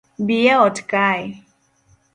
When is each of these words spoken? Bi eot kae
Bi 0.27 0.37
eot 0.55 0.77
kae 0.91 1.25